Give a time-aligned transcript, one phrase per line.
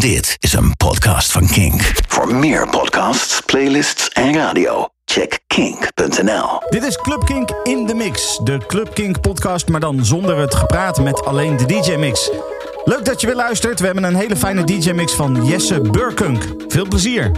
[0.00, 1.92] Dit is een podcast van Kink.
[2.08, 6.60] Voor meer podcasts, playlists en radio, check kink.nl.
[6.68, 8.40] Dit is Club Kink in de Mix.
[8.44, 12.30] De Club Kink podcast, maar dan zonder het gepraat met alleen de DJ-mix.
[12.84, 13.80] Leuk dat je weer luistert.
[13.80, 16.42] We hebben een hele fijne DJ-mix van Jesse Burkunk.
[16.68, 17.30] Veel plezier.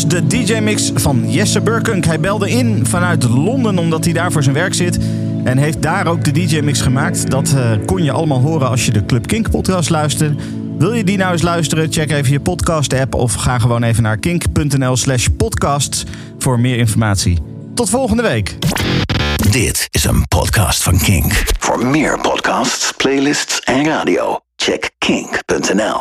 [0.00, 2.04] Was de DJ-mix van Jesse Burkunk.
[2.04, 4.98] Hij belde in vanuit Londen omdat hij daar voor zijn werk zit.
[5.44, 7.30] En heeft daar ook de DJ-mix gemaakt.
[7.30, 10.42] Dat uh, kon je allemaal horen als je de Club Kink podcast luisterde.
[10.78, 11.92] Wil je die nou eens luisteren?
[11.92, 16.04] Check even je podcast-app of ga gewoon even naar kink.nl slash podcasts
[16.38, 17.38] voor meer informatie.
[17.74, 18.56] Tot volgende week.
[19.50, 21.42] Dit is een podcast van Kink.
[21.58, 26.00] Voor meer podcasts, playlists en radio, check kink.nl.